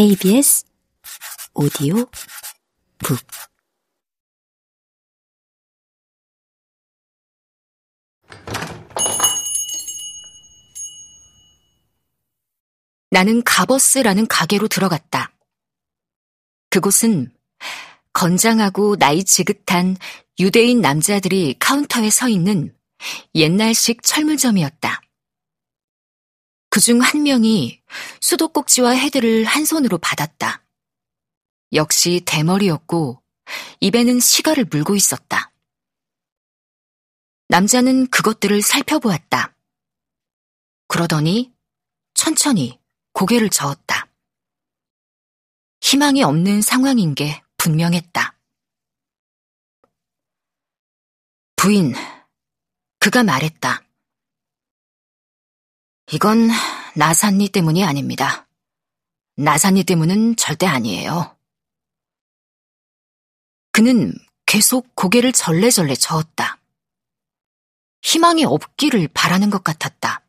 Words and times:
KBS 0.00 0.64
오디오 1.52 2.06
북 2.96 3.20
나는 13.10 13.42
가버스라는 13.44 14.26
가게로 14.26 14.68
들어갔다. 14.68 15.34
그곳은 16.70 17.30
건장하고 18.14 18.96
나이 18.96 19.22
지긋한 19.22 19.98
유대인 20.38 20.80
남자들이 20.80 21.56
카운터에 21.58 22.08
서 22.08 22.26
있는 22.26 22.74
옛날식 23.34 24.02
철물점이었다. 24.02 25.02
그중 26.70 27.02
한 27.02 27.24
명이 27.24 27.82
수도꼭지와 28.20 28.92
헤드를 28.92 29.44
한 29.44 29.64
손으로 29.64 29.98
받았다. 29.98 30.64
역시 31.72 32.22
대머리였고 32.24 33.20
입에는 33.80 34.20
시가를 34.20 34.66
물고 34.70 34.94
있었다. 34.94 35.52
남자는 37.48 38.06
그것들을 38.06 38.62
살펴보았다. 38.62 39.54
그러더니 40.86 41.52
천천히 42.14 42.78
고개를 43.12 43.50
저었다. 43.50 44.06
희망이 45.80 46.22
없는 46.22 46.62
상황인 46.62 47.14
게 47.14 47.42
분명했다. 47.56 48.36
부인, 51.56 51.94
그가 53.00 53.24
말했다. 53.24 53.82
이건 56.12 56.48
나산니 56.96 57.50
때문이 57.50 57.84
아닙니다. 57.84 58.48
나산니 59.36 59.84
때문은 59.84 60.34
절대 60.36 60.66
아니에요. 60.66 61.36
그는 63.72 64.12
계속 64.44 64.94
고개를 64.96 65.32
절레절레 65.32 65.94
저었다. 65.94 66.58
희망이 68.02 68.44
없기를 68.44 69.08
바라는 69.14 69.50
것 69.50 69.62
같았다. 69.62 70.24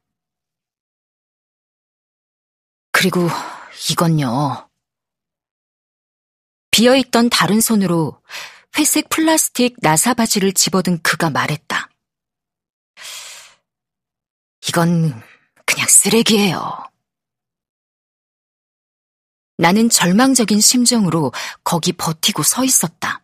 그리고 2.92 3.28
이건요. 3.90 4.70
비어있던 6.70 7.30
다른 7.32 7.60
손으로 7.60 8.22
회색 8.78 9.10
플라스틱 9.10 9.78
나사 9.82 10.14
바지를 10.14 10.54
집어든 10.54 11.02
그가 11.02 11.32
말했다. 11.32 11.90
이건 14.68 15.31
그냥 15.72 15.88
쓰레기예요. 15.88 16.92
나는 19.58 19.90
절망적인 19.90 20.60
심정으로 20.60 21.32
거기 21.64 21.94
버티고 21.94 22.44
서 22.44 22.64
있었다. 22.64 23.24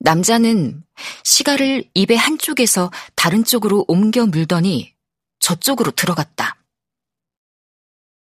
남자는 0.00 0.84
시가를 1.22 1.88
입의 1.94 2.16
한쪽에서 2.16 2.90
다른 3.14 3.44
쪽으로 3.44 3.84
옮겨 3.88 4.26
물더니 4.26 4.94
저쪽으로 5.38 5.92
들어갔다. 5.92 6.56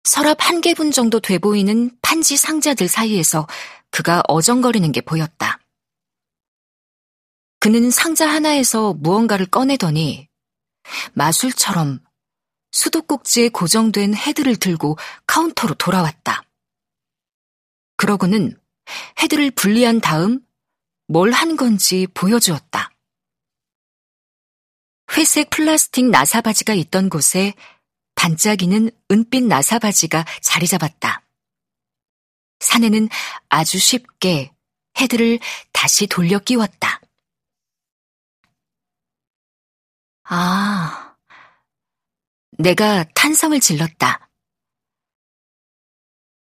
서랍 0.03 0.37
한 0.39 0.61
개분 0.61 0.91
정도 0.91 1.19
돼 1.19 1.37
보이는 1.37 1.91
판지 2.01 2.37
상자들 2.37 2.87
사이에서 2.87 3.45
그가 3.91 4.23
어정거리는 4.27 4.91
게 4.91 5.01
보였다. 5.01 5.59
그는 7.59 7.91
상자 7.91 8.27
하나에서 8.27 8.93
무언가를 8.93 9.47
꺼내더니 9.47 10.29
마술처럼 11.13 12.06
수도꼭지에 12.77 13.49
고정된 13.49 14.13
헤드를 14.15 14.55
들고 14.55 14.97
카운터로 15.25 15.73
돌아왔다. 15.73 16.43
그러고는 17.95 18.55
헤드를 19.19 19.49
분리한 19.51 19.99
다음 19.99 20.45
뭘 21.07 21.33
한 21.33 21.55
건지 21.55 22.05
보여주었다. 22.13 22.91
회색 25.13 25.49
플라스틱 25.49 26.05
나사받이가 26.09 26.73
있던 26.73 27.09
곳에 27.09 27.53
반짝이는 28.15 28.91
은빛 29.09 29.45
나사받이가 29.45 30.25
자리 30.41 30.67
잡았다. 30.67 31.23
사내는 32.59 33.09
아주 33.49 33.79
쉽게 33.79 34.53
헤드를 34.99 35.39
다시 35.71 36.05
돌려 36.07 36.39
끼웠다. 36.39 37.01
아, 40.23 41.06
내가 42.57 43.03
탄성을 43.13 43.59
질렀다. 43.59 44.29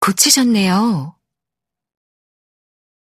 고치셨네요. 0.02 1.16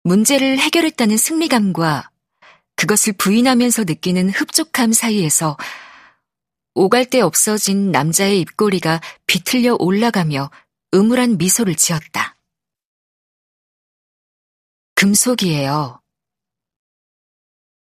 문제를 0.03 0.59
해결했다는 0.59 1.17
승리감과 1.17 2.11
그것을 2.77 3.13
부인하면서 3.15 3.85
느끼는 3.85 4.31
흡족함 4.31 4.93
사이에서 4.93 5.57
오갈 6.75 7.07
데 7.09 7.21
없어진 7.21 7.91
남자의 7.91 8.41
입꼬리가 8.41 9.01
비틀려 9.27 9.77
올라가며 9.79 10.51
음울한 10.95 11.39
미소를 11.39 11.75
지었다. 11.75 12.37
금속이에요. 14.95 16.01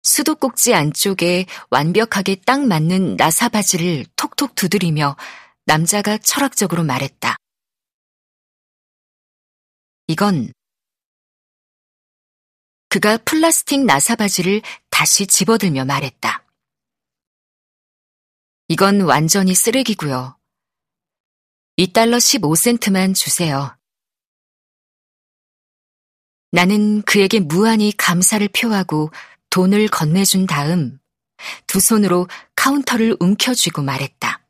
수도꼭지 0.05 0.73
안쪽에 0.75 1.47
완벽하게 1.71 2.35
딱 2.45 2.65
맞는 2.65 3.17
나사바지를 3.17 4.05
톡톡 4.15 4.53
두드리며 4.55 5.17
남자가 5.65 6.19
철학적으로 6.19 6.83
말했다. 6.83 7.35
이건 10.07 10.53
그가 12.89 13.17
플라스틱 13.17 13.83
나사바지를 13.83 14.61
다시 14.91 15.25
집어들며 15.25 15.85
말했다. 15.85 16.45
이건 18.67 19.01
완전히 19.01 19.55
쓰레기고요. 19.55 20.37
2달러 21.77 22.17
15센트만 22.17 23.15
주세요. 23.15 23.75
나는 26.51 27.01
그에게 27.01 27.39
무한히 27.39 27.91
감사를 27.97 28.47
표하고 28.49 29.09
돈을 29.55 29.87
건네준 29.87 30.47
다음 30.47 30.99
두 31.65 31.79
손으로 31.79 32.27
카운터를 32.57 33.15
움켜쥐고 33.21 33.83
말했다. 33.83 34.45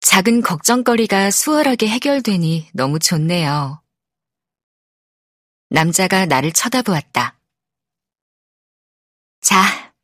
작은 0.00 0.40
걱정거리가 0.42 1.30
수월하게 1.30 1.86
해결되니 1.86 2.70
너무 2.72 2.98
좋네요. 2.98 3.80
남자가 5.70 6.26
나를 6.26 6.50
쳐다보았다. 6.50 7.38
자, 9.40 9.94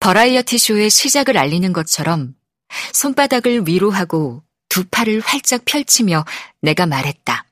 버라이어티 0.00 0.58
쇼의 0.58 0.90
시작을 0.90 1.38
알리는 1.38 1.72
것처럼 1.72 2.34
손바닥을 2.94 3.68
위로 3.68 3.92
하고 3.92 4.42
두 4.68 4.84
팔을 4.88 5.20
활짝 5.20 5.64
펼치며 5.64 6.24
내가 6.62 6.86
말했다. 6.86 7.49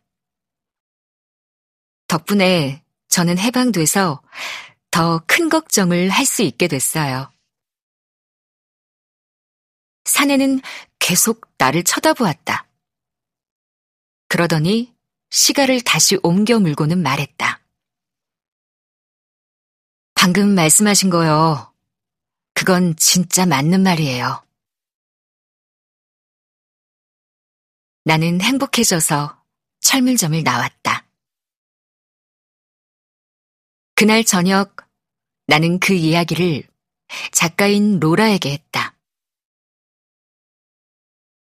덕분에 2.08 2.82
저는 3.08 3.38
해방돼서 3.38 4.22
더 4.91 5.20
큰 5.26 5.48
걱정을 5.48 6.08
할 6.10 6.26
수 6.26 6.42
있게 6.42 6.66
됐어요. 6.69 7.30
사내는 10.04 10.60
계속 10.98 11.48
나를 11.58 11.84
쳐다보았다. 11.84 12.66
그러더니 14.28 14.94
시가를 15.30 15.82
다시 15.82 16.19
옮겨 16.22 16.58
물고는 16.58 17.02
말했다. 17.02 17.60
방금 20.14 20.54
말씀하신 20.54 21.10
거요. 21.10 21.72
그건 22.54 22.96
진짜 22.96 23.46
맞는 23.46 23.82
말이에요. 23.82 24.44
나는 28.04 28.40
행복해져서 28.40 29.44
철물점을 29.81 30.43
나왔다. 30.43 31.07
그날 33.99 34.23
저녁 34.23 34.77
나는 35.49 35.81
그 35.81 35.93
이야기를 35.93 36.62
작가인 37.33 37.99
로라에게 37.99 38.53
했다. 38.53 38.97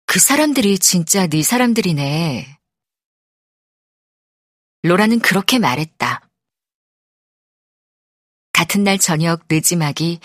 그 0.04 0.18
사람들이 0.18 0.80
진짜 0.80 1.28
네 1.28 1.44
사람들이네. 1.44 2.58
로라는 4.82 5.20
그렇게 5.20 5.60
말했다. 5.60 6.28
같은 8.50 8.82
날 8.82 8.98
저녁 8.98 9.44
늦지막이 9.48 10.18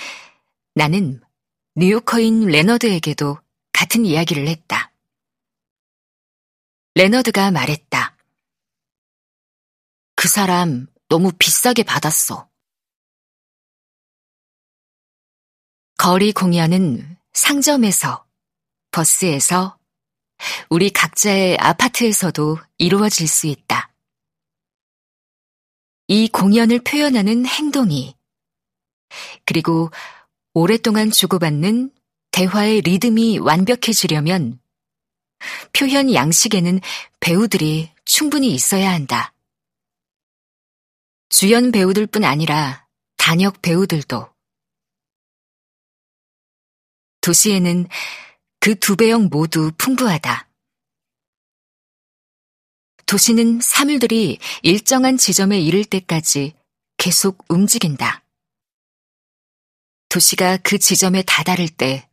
나는 0.73 1.21
뉴요커인 1.75 2.47
레너드에게도 2.47 3.37
같은 3.71 4.03
이야기를 4.03 4.47
했다. 4.47 4.91
레너드가 6.95 7.51
말했다. 7.51 8.17
그 10.15 10.27
사람 10.27 10.87
너무 11.07 11.31
비싸게 11.31 11.83
받았어. 11.83 12.49
거리 15.97 16.31
공연은 16.33 17.17
상점에서, 17.33 18.25
버스에서, 18.91 19.77
우리 20.69 20.89
각자의 20.89 21.57
아파트에서도 21.57 22.57
이루어질 22.77 23.27
수 23.27 23.47
있다. 23.47 23.93
이 26.07 26.27
공연을 26.27 26.79
표현하는 26.79 27.45
행동이, 27.45 28.15
그리고 29.45 29.91
오랫동안 30.53 31.11
주고받는 31.11 31.91
대화의 32.31 32.81
리듬이 32.81 33.39
완벽해지려면 33.39 34.59
표현 35.71 36.13
양식에는 36.13 36.81
배우들이 37.19 37.91
충분히 38.05 38.53
있어야 38.53 38.91
한다. 38.91 39.34
주연 41.37 41.73
배우들뿐 41.73 42.23
아니라 42.23 42.87
단역 43.17 43.61
배우들도. 43.61 44.33
도시에는 47.19 47.89
그 48.61 48.75
두 48.75 48.95
배역 48.95 49.27
모두 49.27 49.73
풍부하다. 49.77 50.49
도시는 53.05 53.59
사물들이 53.59 54.39
일정한 54.63 55.17
지점에 55.17 55.59
이를 55.59 55.83
때까지 55.83 56.55
계속 56.95 57.43
움직인다. 57.49 58.23
도시가 60.07 60.55
그 60.63 60.79
지점에 60.79 61.21
다다를 61.23 61.67
때 61.67 62.09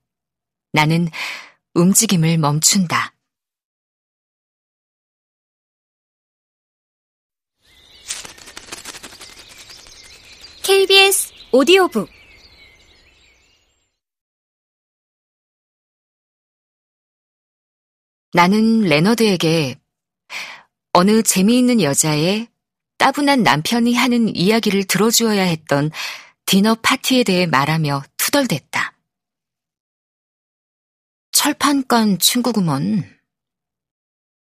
나는 0.72 1.08
움직임을 1.74 2.38
멈춘다. 2.38 3.14
KBS 10.62 11.32
오디오북 11.50 12.08
나는 18.32 18.82
레너드에게 18.82 19.76
어느 20.92 21.22
재미있는 21.22 21.82
여자의 21.82 22.46
따분한 22.98 23.42
남편이 23.42 23.94
하는 23.94 24.34
이야기를 24.36 24.84
들어주어야 24.84 25.42
했던 25.42 25.90
디너 26.46 26.76
파티에 26.76 27.24
대해 27.24 27.46
말하며 27.46 28.04
투덜댔다. 28.16 28.96
철판간 31.32 32.20
친구구먼. 32.20 33.18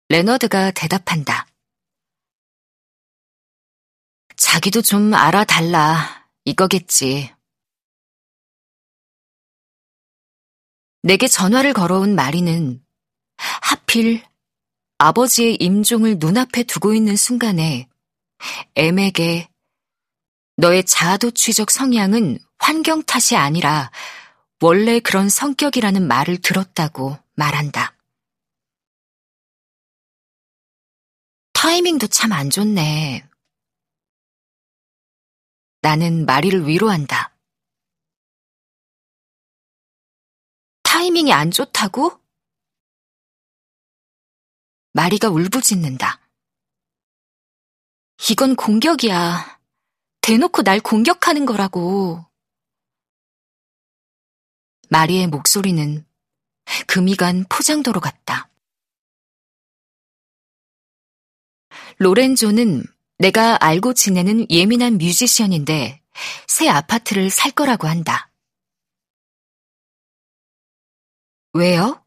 레너드가 0.09 0.69
대답한다. 0.69 1.50
자기도 4.41 4.81
좀 4.81 5.13
알아달라. 5.13 6.27
이거겠지. 6.45 7.31
내게 11.03 11.27
전화를 11.27 11.73
걸어온 11.73 12.15
마리는 12.15 12.83
하필 13.37 14.23
아버지의 14.97 15.57
임종을 15.57 16.17
눈앞에 16.17 16.63
두고 16.63 16.95
있는 16.95 17.15
순간에 17.15 17.87
M에게 18.75 19.47
너의 20.57 20.85
자아도취적 20.85 21.69
성향은 21.69 22.39
환경 22.57 23.03
탓이 23.03 23.35
아니라 23.35 23.91
원래 24.59 24.99
그런 24.99 25.29
성격이라는 25.29 26.07
말을 26.07 26.41
들었다고 26.41 27.15
말한다. 27.35 27.95
타이밍도 31.53 32.07
참 32.07 32.31
안 32.31 32.49
좋네. 32.49 33.30
나는 35.81 36.25
마리를 36.27 36.67
위로한다. 36.67 37.35
타이밍이 40.83 41.33
안 41.33 41.49
좋다고? 41.49 42.21
마리가 44.93 45.29
울부짖는다. 45.29 46.19
이건 48.29 48.55
공격이야. 48.55 49.59
대놓고 50.21 50.61
날 50.61 50.79
공격하는 50.79 51.47
거라고. 51.47 52.23
마리의 54.89 55.27
목소리는 55.27 56.05
금이 56.87 57.15
간 57.15 57.45
포장도로 57.49 57.99
같다. 57.99 58.51
로렌조는 61.97 62.83
내가 63.21 63.63
알고 63.63 63.93
지내는 63.93 64.49
예민한 64.49 64.97
뮤지션인데 64.97 66.01
새 66.47 66.67
아파트를 66.67 67.29
살 67.29 67.51
거라고 67.51 67.87
한다. 67.87 68.31
왜요? 71.53 72.03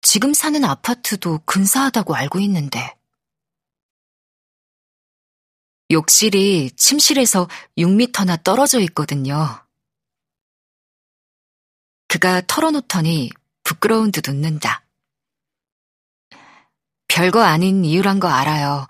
지금 0.00 0.32
사는 0.32 0.64
아파트도 0.64 1.40
근사하다고 1.44 2.14
알고 2.14 2.40
있는데. 2.40 2.96
욕실이 5.90 6.70
침실에서 6.70 7.46
6미터나 7.76 8.42
떨어져 8.42 8.80
있거든요. 8.80 9.66
그가 12.06 12.40
털어놓더니 12.46 13.28
부끄러운 13.64 14.12
듯 14.12 14.28
웃는다. 14.28 14.82
별거 17.06 17.42
아닌 17.42 17.84
이유란 17.84 18.18
거 18.18 18.28
알아요. 18.28 18.86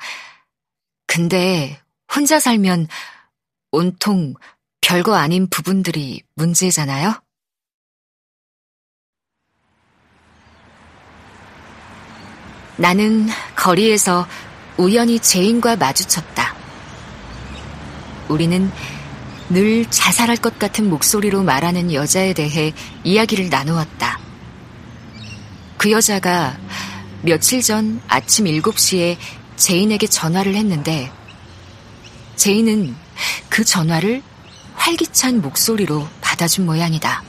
근데 1.08 1.81
혼자 2.14 2.38
살면 2.38 2.87
온통 3.72 4.34
별거 4.82 5.16
아닌 5.16 5.49
부분들이 5.49 6.22
문제잖아요? 6.34 7.20
나는 12.76 13.26
거리에서 13.56 14.28
우연히 14.76 15.19
제인과 15.19 15.76
마주쳤다. 15.76 16.55
우리는 18.28 18.70
늘 19.49 19.90
자살할 19.90 20.37
것 20.37 20.58
같은 20.58 20.88
목소리로 20.90 21.43
말하는 21.43 21.93
여자에 21.93 22.34
대해 22.34 22.72
이야기를 23.02 23.49
나누었다. 23.49 24.20
그 25.78 25.90
여자가 25.90 26.58
며칠 27.22 27.62
전 27.62 28.00
아침 28.06 28.44
7시에 28.44 29.16
제인에게 29.58 30.06
전화를 30.06 30.55
했는데, 30.55 31.12
제인은 32.37 32.96
그 33.49 33.64
전화를 33.64 34.22
활기찬 34.75 35.43
목소리로 35.43 36.08
받아준 36.20 36.64
모양이다. 36.64 37.22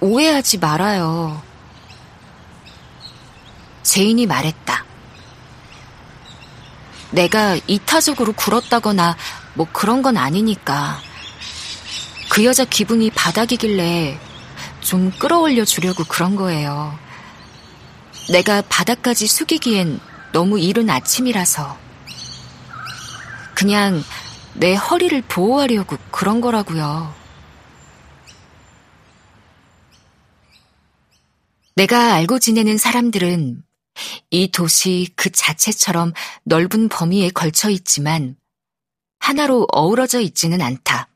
오해하지 0.00 0.58
말아요. 0.58 1.42
제인이 3.82 4.26
말했다. 4.26 4.84
내가 7.10 7.56
이타적으로 7.66 8.34
굴었다거나 8.34 9.16
뭐 9.54 9.66
그런 9.72 10.02
건 10.02 10.18
아니니까. 10.18 11.00
그 12.28 12.44
여자 12.44 12.64
기분이 12.64 13.10
바닥이길래 13.10 14.18
좀 14.80 15.10
끌어올려 15.18 15.64
주려고 15.64 16.04
그런 16.04 16.36
거예요. 16.36 16.98
내가 18.30 18.60
바닥까지 18.62 19.26
숙이기엔 19.26 20.00
너무 20.32 20.58
이른 20.58 20.90
아침이라서. 20.90 21.78
그냥 23.54 24.02
내 24.54 24.74
허리를 24.74 25.22
보호하려고 25.22 25.96
그런 26.10 26.40
거라고요. 26.40 27.14
내가 31.76 32.14
알고 32.14 32.38
지내는 32.38 32.78
사람들은 32.78 33.62
이 34.30 34.50
도시 34.50 35.12
그 35.14 35.30
자체처럼 35.30 36.12
넓은 36.44 36.88
범위에 36.88 37.30
걸쳐 37.30 37.70
있지만 37.70 38.36
하나로 39.20 39.66
어우러져 39.72 40.20
있지는 40.20 40.60
않다. 40.62 41.08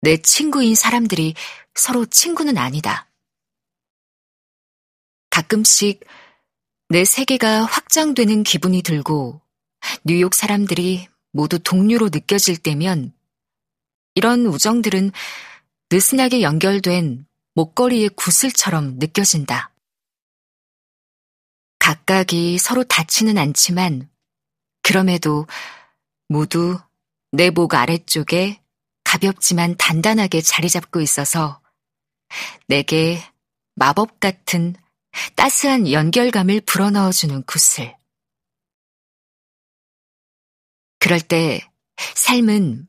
내 0.00 0.16
친구인 0.18 0.74
사람들이 0.74 1.34
서로 1.74 2.06
친구는 2.06 2.56
아니다. 2.56 3.07
가끔씩 5.38 6.00
내 6.88 7.04
세계가 7.04 7.64
확장되는 7.64 8.42
기분이 8.42 8.82
들고 8.82 9.40
뉴욕 10.02 10.34
사람들이 10.34 11.06
모두 11.30 11.60
동료로 11.60 12.08
느껴질 12.08 12.56
때면 12.56 13.12
이런 14.16 14.46
우정들은 14.46 15.12
느슨하게 15.92 16.42
연결된 16.42 17.24
목걸이의 17.54 18.08
구슬처럼 18.16 18.98
느껴진다. 18.98 19.72
각각이 21.78 22.58
서로 22.58 22.82
닿지는 22.82 23.38
않지만 23.38 24.10
그럼에도 24.82 25.46
모두 26.26 26.80
내 27.30 27.50
목 27.50 27.74
아래쪽에 27.74 28.60
가볍지만 29.04 29.76
단단하게 29.76 30.40
자리 30.40 30.68
잡고 30.68 31.00
있어서 31.00 31.60
내게 32.66 33.22
마법 33.76 34.18
같은 34.18 34.74
따스한 35.34 35.90
연결감을 35.90 36.62
불어넣어주는 36.62 37.42
구슬. 37.44 37.96
그럴 40.98 41.20
때 41.20 41.60
삶은 42.14 42.88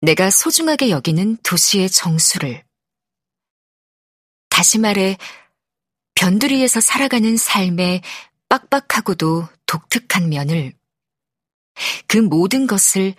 내가 0.00 0.30
소중하게 0.30 0.90
여기는 0.90 1.38
도시의 1.42 1.90
정수를 1.90 2.64
다시 4.58 4.78
말해, 4.78 5.16
변두리에서 6.14 6.80
살아가는 6.80 7.36
삶의 7.36 8.02
빡빡하고도 8.48 9.46
독특한 9.66 10.30
면을, 10.30 10.72
그 12.08 12.18
모든 12.18 12.66
것을 12.66 13.14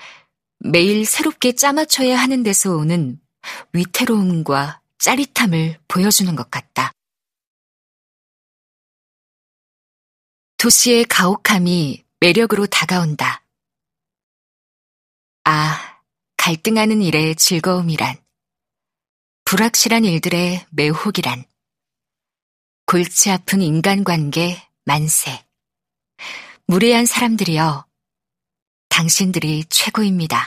매일 0.60 1.06
새롭게 1.06 1.54
짜맞춰야 1.54 2.18
하는 2.18 2.44
데서 2.44 2.76
오는 2.76 3.22
위태로움과 3.72 4.82
짜릿함을 4.98 5.80
보여주는 5.88 6.36
것 6.36 6.52
같다. 6.52 6.92
도시의 10.60 11.06
가혹함이 11.06 12.04
매력으로 12.20 12.68
다가온다. 12.68 13.46
아, 15.46 16.02
갈등하는 16.36 17.02
일의 17.02 17.36
즐거움이란, 17.36 18.18
불확실한 19.46 20.04
일들의 20.04 20.66
매혹이란, 20.72 21.46
골치 22.86 23.32
아픈 23.32 23.62
인간관계 23.62 24.62
만세. 24.84 25.46
무례한 26.66 27.06
사람들이여, 27.06 27.86
당신들이 28.90 29.64
최고입니다. 29.70 30.38